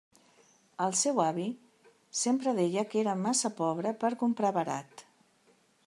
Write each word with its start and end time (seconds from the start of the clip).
El 0.85 0.95
seu 1.01 1.19
avi 1.25 1.45
sempre 2.21 2.55
deia 2.61 2.87
que 2.95 2.99
era 3.03 3.15
massa 3.27 3.53
pobre 3.61 3.97
per 4.05 4.15
comprar 4.23 4.55
barat. 4.61 5.07